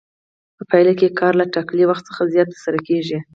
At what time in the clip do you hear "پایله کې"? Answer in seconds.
0.69-1.17